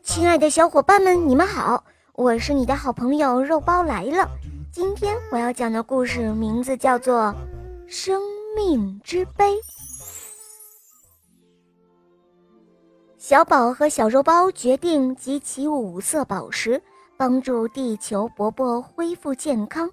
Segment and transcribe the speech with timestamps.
[0.00, 1.84] 亲爱的小伙伴们，你们好！
[2.14, 4.28] 我是你的好朋友肉包来了。
[4.72, 7.24] 今天我要讲的故事名字叫做
[7.86, 8.20] 《生
[8.56, 9.52] 命之杯》。
[13.18, 16.82] 小宝和小肉包决定集齐五色宝石，
[17.16, 19.90] 帮助地球伯伯恢复健康。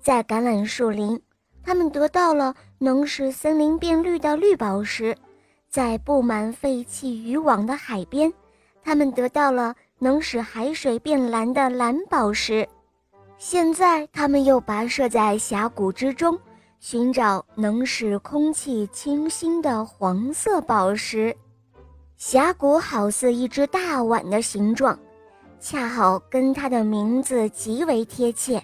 [0.00, 1.20] 在橄榄树林，
[1.64, 5.14] 他们得到了能使森林变绿的绿宝石；
[5.68, 8.32] 在布满废弃渔网的海边，
[8.82, 12.68] 他们得到了能使海水变蓝的蓝宝石，
[13.38, 16.38] 现在他们又跋涉在峡谷之中，
[16.78, 21.36] 寻找能使空气清新的黄色宝石。
[22.16, 24.98] 峡谷好似一只大碗的形状，
[25.58, 28.62] 恰好跟它的名字极为贴切。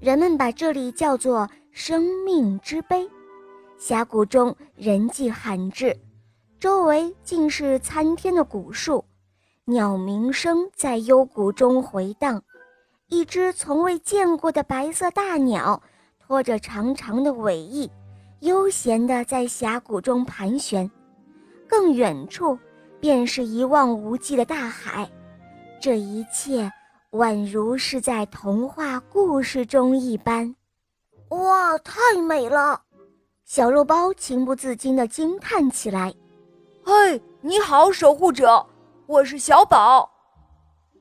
[0.00, 3.08] 人们把这里叫做“生命之杯”。
[3.78, 5.96] 峡谷中人迹罕至，
[6.58, 9.04] 周围尽是参天的古树。
[9.72, 12.42] 鸟鸣声在幽谷中回荡，
[13.08, 15.82] 一只从未见过的白色大鸟
[16.20, 17.90] 拖着长长的尾翼，
[18.40, 20.88] 悠闲地在峡谷中盘旋。
[21.66, 22.58] 更远处，
[23.00, 25.10] 便是一望无际的大海。
[25.80, 26.70] 这一切
[27.12, 30.54] 宛如是在童话故事中一般。
[31.30, 32.82] 哇，太美了！
[33.46, 36.12] 小肉包情不自禁地惊叹起来。
[36.84, 38.66] 嘿，你好，守护者。
[39.12, 40.10] 我是小宝，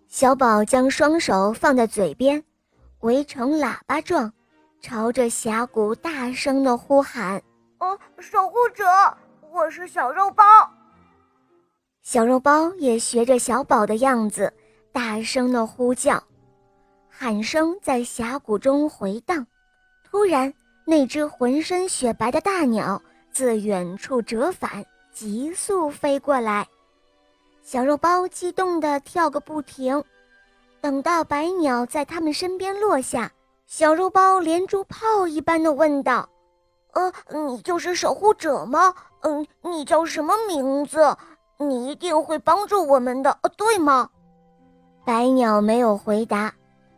[0.09, 2.44] 小宝将双手放在嘴边，
[3.00, 4.30] 围成喇叭状，
[4.81, 7.42] 朝着峡谷大声的呼喊
[7.80, 8.84] ：“哦，守护者，
[9.50, 10.44] 我是小肉包。”
[12.04, 14.54] 小肉包也学着小宝的样子，
[14.92, 16.22] 大声的呼叫，
[17.08, 19.48] 喊声在峡谷中回荡。
[20.04, 23.02] 突然，那只浑身雪白的大鸟
[23.32, 26.67] 自远处折返，急速飞过来。
[27.64, 30.04] 小肉包激动地跳个不停，
[30.81, 33.31] 等到白鸟在他们身边落下，
[33.67, 36.27] 小肉包连珠炮一般的问道
[36.94, 37.14] ：“呃，
[37.48, 38.94] 你就是守护者吗？
[39.21, 41.16] 嗯，你叫什么名字？
[41.58, 44.10] 你一定会帮助我们的，呃对吗？”
[45.05, 46.54] 白鸟没有回答，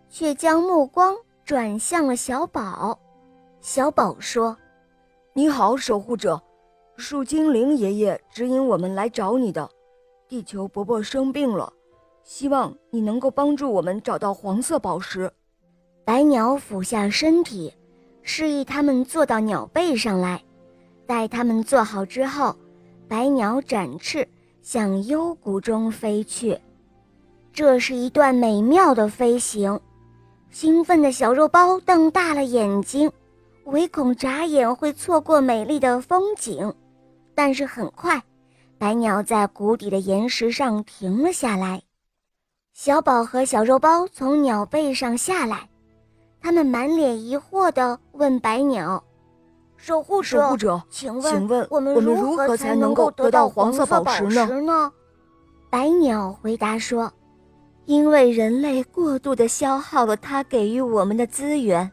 [0.10, 2.98] 却将目光转向了小宝。
[3.60, 4.58] 小宝说
[5.34, 6.42] ：“你好，守护者，
[6.96, 9.70] 树精灵爷爷指引我们来找你的。”
[10.34, 11.72] 地球伯伯生病了，
[12.24, 15.32] 希望你能够帮助我们找到黄色宝石。
[16.04, 17.72] 白鸟俯下身体，
[18.24, 20.44] 示意他们坐到鸟背上来。
[21.06, 22.56] 待他们坐好之后，
[23.08, 24.28] 白鸟展翅
[24.64, 26.60] 向幽谷中飞去。
[27.54, 29.80] 这是一段美妙的飞行。
[30.50, 33.12] 兴奋的小肉包瞪大了眼睛，
[33.66, 36.74] 唯恐眨眼会错过美丽的风景。
[37.36, 38.20] 但是很快。
[38.84, 41.84] 白鸟在谷底的岩石上停了下来，
[42.74, 45.70] 小宝和小肉包从鸟背上下来，
[46.42, 49.02] 他们满脸疑惑地问白鸟
[49.78, 54.24] ：“守护者，守护者，请问我们如何才能够得到黄色宝石
[54.64, 54.92] 呢？”
[55.72, 57.10] 白鸟回答说
[57.88, 61.90] ：“因为人类过度地消耗了它给予我们的资源，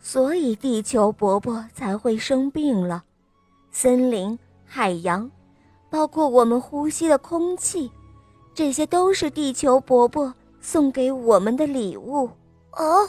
[0.00, 3.04] 所以地球伯伯才会生病了。
[3.70, 5.30] 森林、海洋。”
[5.90, 7.90] 包括我们呼吸的空气，
[8.54, 12.28] 这些都是地球伯伯送给我们的礼物。
[12.72, 13.08] 哦，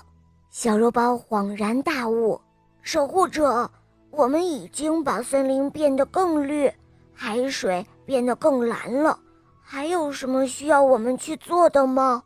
[0.50, 2.40] 小肉包恍然大悟：
[2.82, 3.70] 守护者，
[4.12, 6.72] 我们已经把森林变得更绿，
[7.14, 9.20] 海水变得更蓝了。
[9.62, 12.24] 还有什么需要我们去做的吗？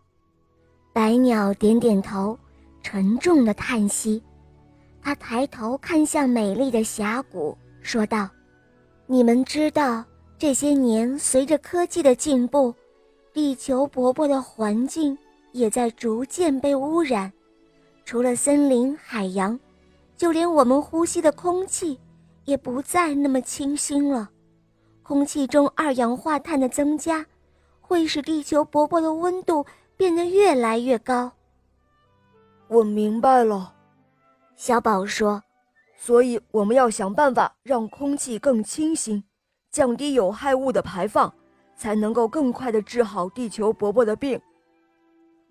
[0.94, 2.38] 白鸟点点头，
[2.84, 4.22] 沉重的叹息。
[5.02, 8.30] 他抬头看向美丽的峡谷，说道
[9.08, 10.04] ：“你们知道。”
[10.42, 12.74] 这些年，随着科技的进步，
[13.32, 15.16] 地球伯伯的环境
[15.52, 17.32] 也在逐渐被污染。
[18.06, 19.60] 除了森林、海洋，
[20.18, 22.00] 就连我们呼吸的空气
[22.46, 24.32] 也不再那么清新了。
[25.04, 27.24] 空气中二氧化碳的增加，
[27.80, 29.64] 会使地球伯伯的温度
[29.96, 31.32] 变得越来越高。
[32.68, 33.76] 我明白了，
[34.56, 35.44] 小宝说
[35.96, 39.24] ：“所以我们要想办法让空气更清新。”
[39.72, 41.34] 降低有害物的排放，
[41.76, 44.40] 才能够更快的治好地球伯伯的病。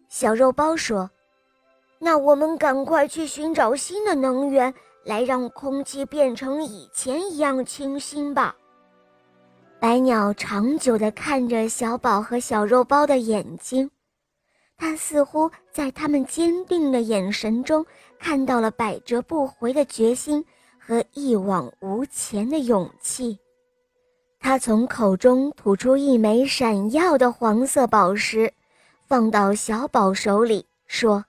[0.09, 1.11] 小肉包说
[1.99, 4.75] ：“那我们赶快去寻找新的能源，
[5.05, 8.55] 来让空气变成以前一样清新吧。”
[9.81, 13.91] 白鸟长久的看着小宝和小肉包的眼睛，
[14.77, 17.87] 它似乎在他们坚定的眼神中
[18.19, 20.45] 看到了百折不回的决心
[20.79, 23.39] 和一往无前的勇气。
[24.43, 28.53] 他从口中吐出一枚闪耀的黄色宝石，
[29.07, 31.23] 放到小宝手里，说：“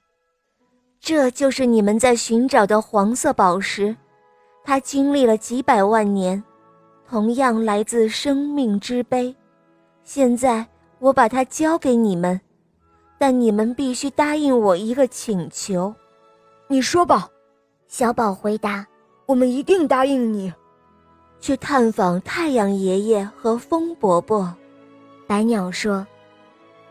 [1.01, 3.95] 这就是你们在寻找的黄色宝石，
[4.63, 6.41] 它经历了几百万年，
[7.07, 9.35] 同样来自生命之杯。
[10.03, 10.65] 现在
[10.99, 12.39] 我把它交给你们，
[13.19, 15.93] 但你们必须答应我一个请求。”
[16.67, 17.29] 你说吧，
[17.89, 18.87] 小宝回答
[19.27, 20.51] ：“我们一定答应你。”
[21.41, 24.55] 去探访太阳爷爷和风伯伯，
[25.27, 26.05] 白鸟说：“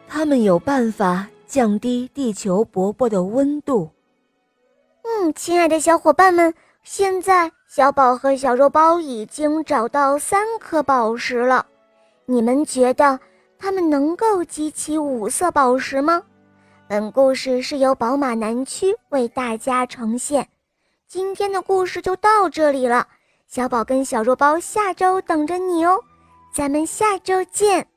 [0.09, 3.89] 他们有办法降低地球伯伯的温度。”
[5.05, 6.53] 嗯，亲爱的小伙伴们，
[6.83, 11.65] 现在小宝和小肉包已经找到三颗宝石了。
[12.27, 13.19] 你们觉得
[13.57, 16.23] 他们能够集齐五色宝石吗？
[16.89, 20.49] 本故事是由宝马南区为大家呈现。
[21.07, 23.07] 今天的故事就到这里了。
[23.51, 25.99] 小宝跟小肉包下周等着你哦，
[26.55, 27.90] 咱们下周见。